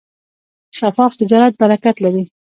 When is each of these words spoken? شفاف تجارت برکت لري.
شفاف 0.77 1.13
تجارت 1.21 1.53
برکت 1.61 1.95
لري. 2.03 2.23